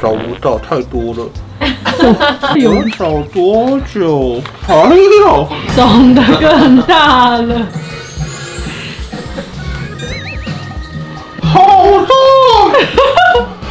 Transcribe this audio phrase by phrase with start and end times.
[0.00, 1.28] 找不到，太多了。
[2.56, 4.40] 有找多久？
[4.66, 7.66] 还有，长得更大了。
[11.42, 12.08] 好痛，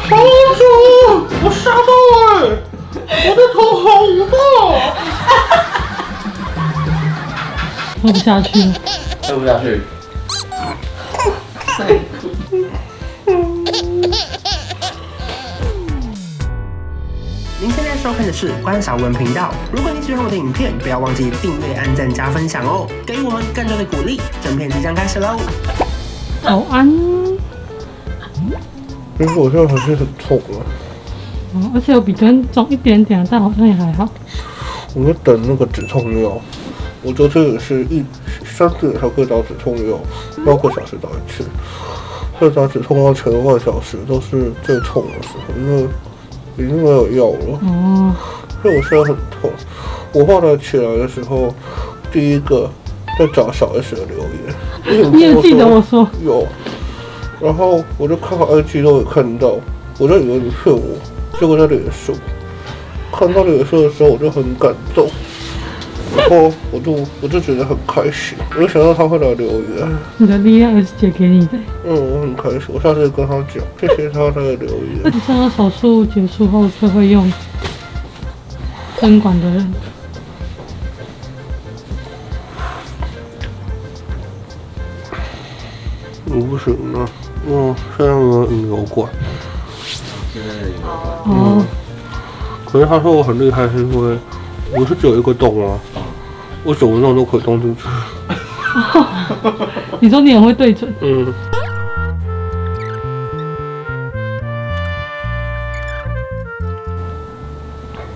[0.08, 0.10] 好
[0.58, 0.62] 多，
[1.42, 1.90] 我吓到
[2.22, 2.30] 哎！
[3.26, 3.84] 我的头好
[4.30, 4.34] 大，
[8.02, 8.64] 喝不下去了，
[9.26, 9.66] 喝不下去。
[18.02, 19.52] 收看的是关韶文频道。
[19.70, 24.18] 如果你喜欢我的影片，不要忘记订阅、按赞、加分享哦，给予我们更多的鼓励。
[24.42, 25.36] 正片即将开始喽！
[26.42, 26.90] 早安。
[29.18, 30.64] 其实我现在还是很痛啊。
[31.52, 34.08] 哦，而且我比昨天重一点点，但好像也还好。
[34.94, 36.40] 我在等那个止痛药，
[37.02, 38.02] 我昨天也是一
[38.46, 40.00] 三次才可以打止痛药，
[40.46, 41.44] 八个小时找一次。
[42.40, 45.86] 在打止痛药前半小时都是最痛的时候，因为
[46.60, 47.58] 已经没有药了。
[47.62, 48.14] 哦。
[48.62, 49.50] 所以我现在很痛。
[50.12, 51.54] 我后来起来的时候，
[52.12, 52.70] 第一个
[53.18, 56.46] 在找小 S 的留言，你也记得我说有。
[57.40, 59.54] 然后我就看到 IG 都有看到，
[59.98, 60.82] 我就以为你骗我，
[61.38, 62.12] 结果在脸书
[63.10, 65.08] 看到脸书的时候，我就很感动，
[66.16, 69.98] 然后我就我就觉得很开心，没想到他会来留言。
[70.18, 71.52] 你的力量是借给你的。
[71.86, 75.00] 嗯，我很开心，我下次跟他讲，谢谢他他的留言。
[75.04, 77.32] 而且像他手术结束后最会用
[79.00, 79.72] 针管的人。
[86.26, 87.08] 我不行了。
[87.48, 89.10] 嗯，现在没有引流管。
[90.32, 90.80] 现在引流
[91.24, 91.38] 管。
[91.38, 91.64] 哦。
[92.66, 94.16] 可是他说我很厉害，是因为
[94.72, 95.76] 我是只有一个洞啊，
[96.62, 97.82] 我怎么弄都可以动进去。
[100.00, 100.92] 你说你很会对准。
[101.00, 101.32] 嗯。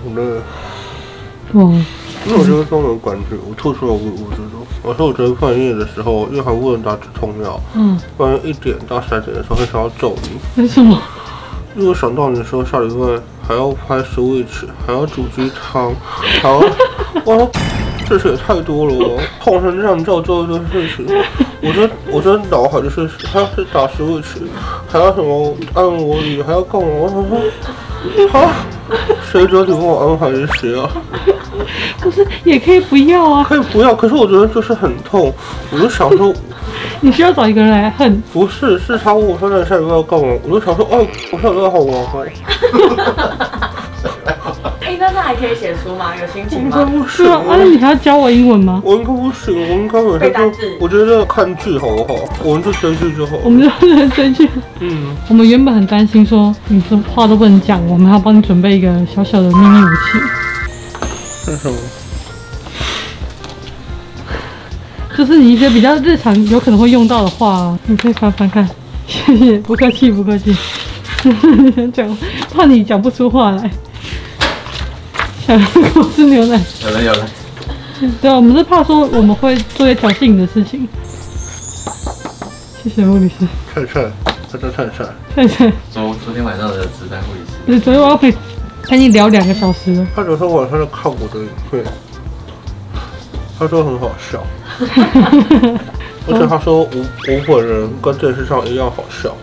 [0.03, 0.21] 好累。
[1.53, 1.83] 哦。
[2.27, 4.57] 因为我觉得都有感觉，我吐出来我我知道。
[4.81, 10.29] 我说我觉得半夜的时候，因为还不能打止痛药，嗯，半夜一点到三点的时候会想要揍你。
[10.61, 10.99] 为什么？
[11.75, 16.57] 因为我想到你说下礼拜还要拍 Switch，还要煮鸡汤，还要，
[17.25, 17.47] 哇，
[18.07, 21.05] 这事也太多了哦，痛成这样叫做一件事情，
[21.61, 24.25] 我觉得我觉得脑海就是还要去打 Switch，
[24.87, 26.87] 还要什么按摩椅，还要干嘛？
[26.89, 27.39] 我想说，
[28.29, 28.49] 好。
[29.31, 30.87] 谁知道你帮我安排的谁啊？
[31.99, 33.43] 不是，也可以不要啊。
[33.43, 35.33] 可以不要，可是我觉得就是很痛，
[35.71, 36.31] 我就想说，
[37.01, 38.21] 你需要找一个人来恨。
[38.31, 43.65] 不是，是他问我说那下礼拜要干嘛，我就想说，哦，我下礼拜好忙哦。
[44.85, 46.13] 哎，那他还可以写书吗？
[46.15, 46.65] 有心情吗？
[46.65, 48.79] 应该不是啊，那你还要教我英文吗？
[48.85, 52.19] 我应该不行，我应该每天就，我觉得看剧好不好？
[52.43, 53.35] 我们就追剧就好。
[53.43, 54.47] 我们就追剧。
[54.79, 55.15] 嗯。
[55.27, 60.19] 我们原本很担心说你什么话都不能讲，我们还要帮你准备一个小小的秘密武器。
[61.45, 61.77] 是什么？
[65.17, 68.69] 就是你一些比较日常有可能会用到的话，你可以翻翻看。
[69.07, 70.55] 谢谢，不客气，不客气。
[71.91, 72.17] 讲，
[72.53, 73.71] 怕你讲不出话来。
[75.45, 75.55] 想
[75.95, 77.29] 我是牛奶，有了有了。
[78.19, 80.87] 对啊，我们是怕说我们会做一些挑衅你的事情。
[82.81, 83.45] 谢谢陆律师。
[83.71, 84.11] 菜菜，
[84.51, 85.05] 他叫菜菜。
[85.35, 85.71] 菜菜。
[85.91, 87.57] 昨昨天晚上的值班会议室。
[87.67, 88.33] 对，昨天我要陪
[88.85, 90.07] 陪你聊两个小时了。
[90.15, 91.83] 他昨天晚上就看我的影片，
[93.59, 94.43] 他说很好笑，
[96.27, 99.37] 而且他说我我本人跟电视上一样好笑，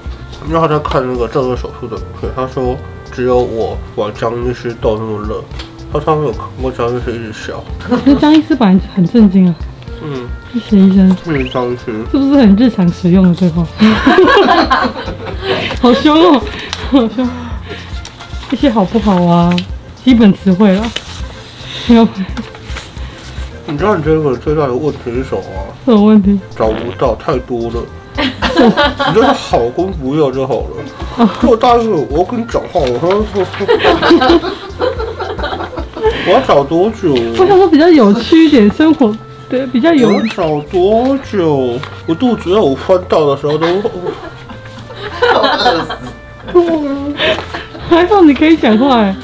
[0.49, 2.77] 因为他在看那个正颌手术的影片，他说
[3.13, 5.45] 只有我把江医师逗那么乐。
[5.93, 7.63] 他上面有看过张医师一直笑，
[8.05, 9.55] 那张医师本来很震惊啊。
[10.03, 11.17] 嗯，谢谢医生。
[11.27, 13.67] 嗯，张医师是不是很日常使用的对话？
[15.81, 16.41] 好凶哦，
[16.91, 17.29] 好凶。
[18.51, 19.55] 这些好不好啊？
[20.03, 20.83] 基本词汇了。
[21.87, 22.09] 没有。
[23.67, 25.75] 你知道你这个最大的问题是什么吗？
[25.85, 26.41] 什么问题？
[26.57, 27.83] 找不到，太多了。
[28.17, 31.29] 你就是好跟不要就好了。
[31.41, 33.45] 做大事，我要跟你讲话，我说说。
[36.27, 37.15] 我要找多久？
[37.39, 39.15] 我想说比较有趣一点，生活
[39.49, 40.09] 对比较有。
[40.09, 41.79] 我找多久？
[42.07, 43.67] 我肚子要我翻到的时候都。
[45.35, 45.89] 饿死！
[47.89, 49.15] 还好你可以讲话哎。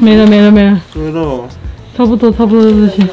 [0.00, 0.80] 没了没了没了。
[0.94, 1.48] 没了。
[1.96, 3.08] 差不多差不多的事情。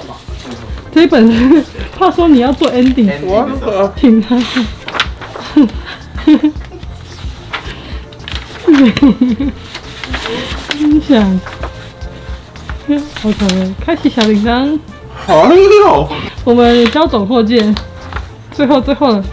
[0.94, 1.64] 这一本 是
[1.98, 3.88] 怕说你要做 ending，我可
[10.82, 11.08] 挺他。
[12.88, 14.80] 分享，OK，开启小铃铛。
[15.14, 15.34] 还
[15.86, 16.10] 有，
[16.44, 17.76] 我们交总货见，
[18.52, 19.24] 最后最后了，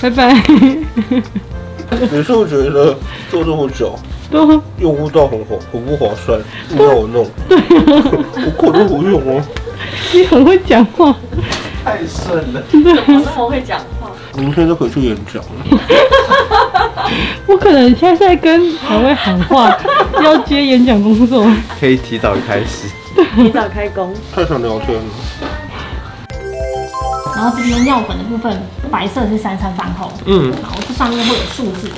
[0.00, 0.32] 拜拜。
[2.10, 2.96] 你是不是觉得
[3.30, 3.98] 做这么久，
[4.30, 6.40] 对啊，用不到很划很不划算，
[6.70, 7.28] 硬要 我弄？
[7.50, 9.42] 我口都不用哦。
[10.12, 11.14] 你很会讲话，
[11.84, 12.62] 太顺了。
[12.70, 14.01] 怎么那么会讲话？
[14.36, 15.50] 明天就可以去演讲了。
[17.46, 19.76] 我可能现在在跟海威喊话，
[20.22, 21.46] 要接演讲工作。
[21.78, 22.88] 可以提早开始。
[23.36, 24.14] 提早开工。
[24.34, 25.04] 太想聊天了。
[27.34, 31.90] 然后这边药粉的部分，白色是三餐饭后，嗯，然后这上面会有数字。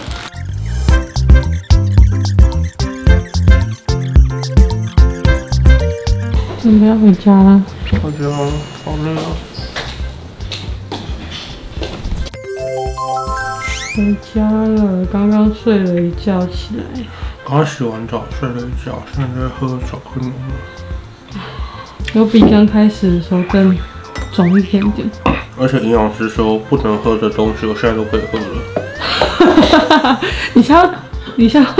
[6.62, 7.62] 准备要回家了。
[8.02, 8.30] 回家
[8.84, 9.53] 好累啊。
[13.96, 16.82] 回家了，刚刚睡了一觉起来。
[17.46, 21.40] 刚洗完澡，睡了一觉，现在在喝巧克力了。
[22.12, 23.78] 有比刚开始的时候更
[24.32, 25.08] 肿一点点。
[25.56, 30.18] 而且营养师说不能喝的东西，我现在都可以喝了。
[30.54, 30.90] 你现在，
[31.36, 31.70] 你现在，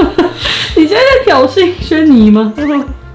[0.77, 2.55] 你现在在挑衅轩尼吗？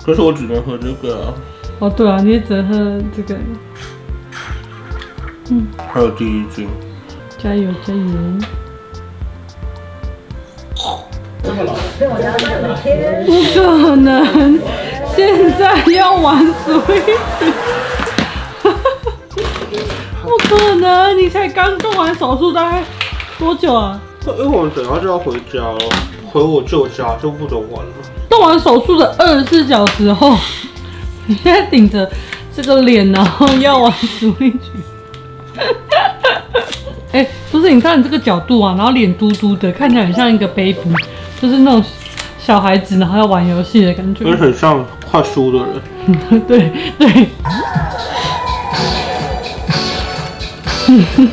[0.03, 1.33] 可是我只能喝这个啊。
[1.79, 3.39] 哦，对啊，你也只能喝这个。
[5.51, 6.67] 嗯，还有第一句。
[7.37, 8.03] 加油加油！
[11.99, 14.57] 不可能，
[15.13, 17.19] 现在要玩 Switch。
[20.23, 22.81] 不可能，你才刚动完手术，大概
[23.37, 23.99] 多久啊？
[24.25, 25.79] 因为我们等下就要回家了，
[26.31, 27.91] 回我舅家就不能玩了。
[28.29, 30.37] 动完手术的二十四小时后，
[31.25, 32.09] 你现在顶着
[32.55, 34.53] 这个脸，然后要玩 Switch。
[37.11, 40.77] 哎、不是，你看你这个角度啊，然后脸嘟嘟的，看起来很像一个 baby，
[41.41, 41.83] 就是那种
[42.37, 44.25] 小孩子，然后要玩游戏的感觉。
[44.25, 45.81] 就是很像快输的人。
[46.47, 47.27] 对 对。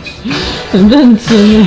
[0.70, 1.67] 很认真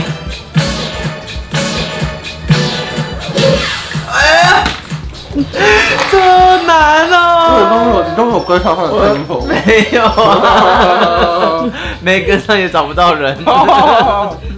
[6.12, 6.18] 这
[6.66, 8.04] 难哦！
[8.10, 9.46] 你都没有跟上他的镜头？
[9.48, 11.66] 没有啊，
[12.02, 13.38] 没跟上也找不到人。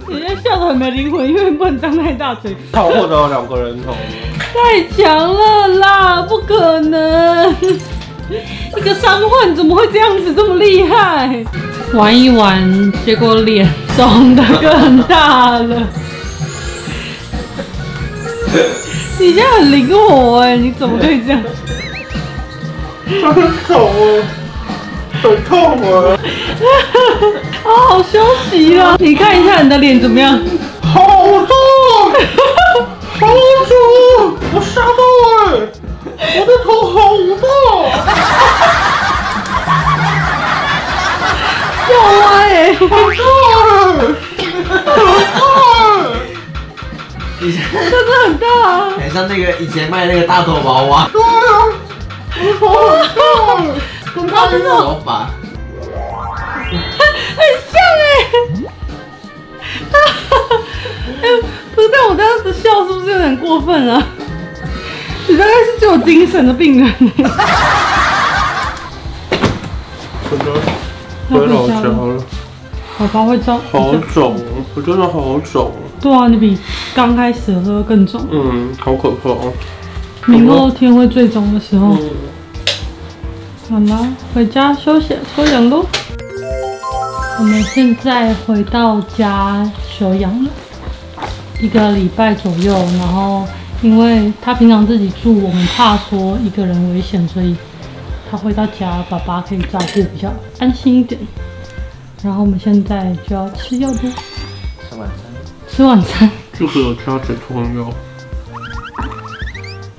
[0.08, 2.56] 你现在笑得很没灵魂，因为不能张太大嘴。
[2.72, 3.94] 他获得了两个人头。
[4.38, 6.22] 太强了啦！
[6.22, 7.54] 不可能，
[8.76, 11.44] 一个伤患怎么会这样子这么厉害？
[11.94, 15.76] 玩一玩，结果脸肿得更大了。
[19.18, 21.40] 你现在很灵活哎，你怎么可以这样？
[23.04, 23.34] 很
[23.66, 24.22] 肿哦，
[25.22, 26.18] 很痛啊！
[27.62, 28.18] 好 好休
[28.50, 28.96] 息了。
[28.98, 30.40] 你看一下你的脸怎么样？
[30.82, 31.48] 好痛，
[33.20, 33.26] 好
[33.68, 34.86] 肿，我吓到
[36.18, 36.96] 哎，我的头好
[37.40, 37.46] 大。
[41.92, 42.20] 要歪
[42.54, 43.18] 哎，好痛！
[47.40, 51.08] 以前真的很大啊，很像那个以前卖那个大头娃娃。
[51.12, 51.26] 对啊，
[52.40, 52.68] 我头
[54.14, 55.30] 很大，很大的手把，
[57.36, 58.04] 很像哎。
[61.74, 64.02] 不是，但我这样子笑是不是有点过分啊？
[65.28, 66.92] 你大概是最有精神的病人。
[70.30, 70.46] 真的。
[71.30, 71.90] 回老家了，
[72.98, 73.58] 宝宝会照。
[73.70, 74.36] 好肿，
[74.74, 75.72] 我真的好肿。
[76.00, 76.58] 对啊，你比
[76.94, 78.26] 刚开始的时候更肿。
[78.30, 79.52] 嗯，好可怕哦。
[80.26, 81.96] 明后天会最肿的时候。
[83.68, 85.86] 好啦，回家休息休养喽。
[87.38, 90.50] 我们现在回到家休养了，
[91.60, 92.74] 一个礼拜左右。
[92.98, 93.46] 然后，
[93.80, 97.56] 因为他平常自己住，我们怕说一个人危险，所以。
[98.30, 101.20] 他回到家，爸爸可以照顾比较安心一点。
[102.22, 103.96] 然后我们现在就要吃药了。
[103.98, 105.68] 吃晚餐。
[105.68, 106.41] 吃晚餐。
[106.58, 107.90] 这个有加止痛药。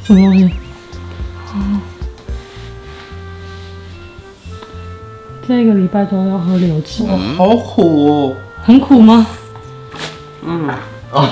[0.03, 0.45] 什么东西？
[1.53, 1.81] 啊。
[5.47, 7.05] 这个礼拜都要喝流质。
[7.37, 8.35] 好苦哦。
[8.63, 9.25] 很苦吗？
[10.45, 10.69] 嗯。
[11.11, 11.27] 哦。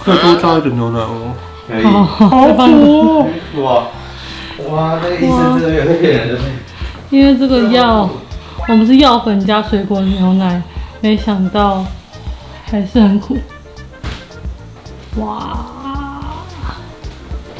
[0.00, 1.32] 可以多加一点牛奶哦。
[1.66, 1.84] 可以。
[1.84, 3.28] 好苦。
[3.62, 3.86] 哇。
[4.68, 6.40] 哇，那个医生真的有点骗人的。
[7.10, 8.10] 因为这个药，
[8.66, 10.62] 我们是药粉加水果牛奶，
[11.00, 11.84] 没想到
[12.64, 13.36] 还是很苦。
[15.16, 15.58] 哇，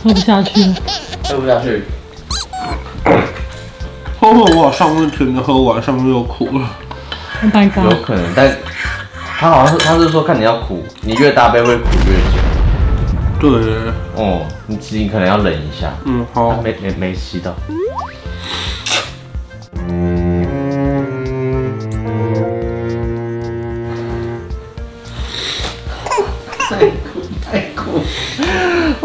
[0.03, 0.75] 喝不下去了。
[1.25, 1.85] 喝不下去。
[4.21, 6.69] 喝喝我，上面甜的喝完，上面又苦了。
[7.43, 7.85] Oh my god！
[7.85, 8.57] 有可能，但
[9.39, 12.39] 他好像是他是说看你要苦，你越大杯会苦越久。
[13.41, 13.51] 对，
[14.17, 15.93] 哦，你自己可能要忍一下。
[16.05, 17.55] 嗯，好，没没没吸到。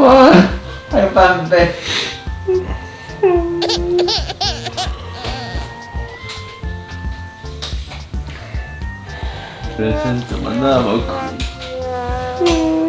[0.03, 0.33] 哇，
[0.91, 1.71] 还有半杯。
[9.77, 10.99] 人生怎么那么
[12.37, 12.82] 苦？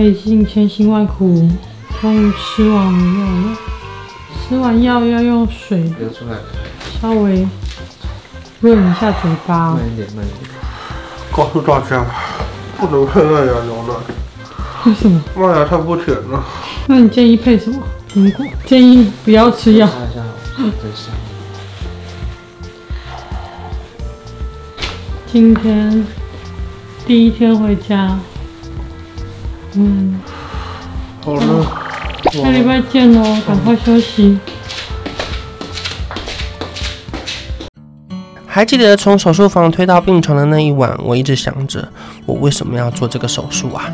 [0.00, 1.46] 费尽千辛万苦，
[2.00, 3.58] 终于吃完药了。
[4.48, 6.38] 吃完药要用水流出来，
[6.98, 7.46] 稍微
[8.60, 9.74] 润一下嘴巴。
[9.74, 10.50] 慢一点，慢一点。
[11.30, 12.02] 告诉大家，
[12.78, 13.94] 不能配麦芽牛奶，
[14.86, 15.22] 为什么？
[15.36, 16.42] 麦芽太不甜了。
[16.86, 17.82] 那你建议配什么？
[18.10, 18.46] 苹果？
[18.64, 19.86] 建议不要吃药。
[19.86, 20.22] 看一下，
[20.56, 21.10] 等一下。
[25.30, 26.06] 今天
[27.06, 28.18] 第一天回家，
[29.74, 30.20] 嗯，
[31.24, 31.64] 好了，
[32.32, 34.38] 下礼拜见喽，赶快休息。
[38.46, 41.88] 还记得从手术房推到病床的那一晚，我一直想着，
[42.26, 43.88] 我为什么要做这个手术啊？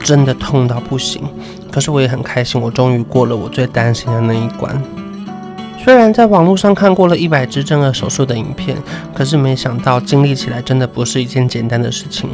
[0.00, 1.22] 真的痛到不行。
[1.70, 4.82] 可是我也很开心，我终于过了我最担心的那一关。
[5.78, 8.76] 虽然在网络上看过了一百支正顎手术的影片，
[9.14, 12.28] 可是没想到经历起来真的不是一件简单的事情。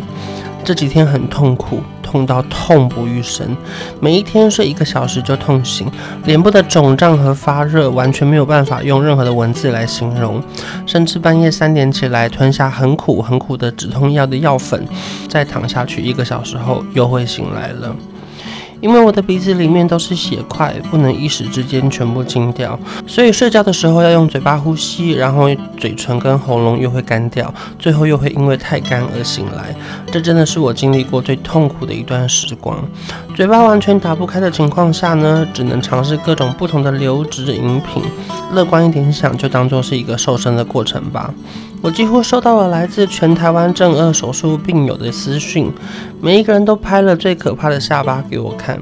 [0.64, 3.56] 这几天很痛苦，痛到痛不欲生，
[4.00, 5.88] 每一天睡一个小时就痛醒，
[6.24, 10.42] 脸部的肿胀和发热完全没有办法用任何的文字来形容，
[10.86, 14.84] 甚至半夜三点起来吞下很苦很苦的止痛药的药粉，
[15.28, 17.94] 再躺下去一个小时后又会醒来了。
[18.80, 29.74] 因为我的鼻子里面都是血块，不能一时之间全部清掉，所以睡觉的时候要用嘴巴呼吸，然后嘴唇跟喉咙又会干掉，最后又会因为太干而醒来。
[30.10, 32.82] 这真的是我经历过最痛苦的一段时光。
[33.34, 38.02] 嘴巴完全打不开的情况下呢，只能尝试各种不同的流质饮品。
[38.52, 41.32] 乐观一点想，就当做是一个瘦身的过程吧。
[41.82, 45.72] 我几乎收到了来自全台湾正二手术病友的私讯，
[46.20, 48.78] 每一个人都拍了最可怕的下巴给我看，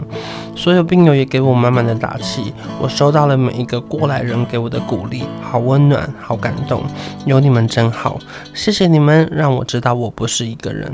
[0.56, 2.52] 所有病友也给我满满的打气。
[2.80, 6.82] 我收到了每一个过来人给我的鼓励，好温暖，好感动，
[7.24, 8.18] 有你们真好，
[8.52, 10.92] 谢谢你们，让我知道我不是一个人。